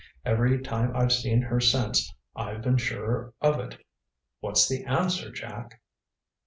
Every 0.25 0.59
time 0.59 0.95
I've 0.95 1.11
seen 1.11 1.43
her 1.43 1.59
since 1.59 2.11
I've 2.35 2.63
been 2.63 2.77
surer 2.77 3.35
of 3.39 3.59
it. 3.59 3.85
What's 4.39 4.67
the 4.67 4.83
answer, 4.85 5.29
Jack?" 5.31 5.79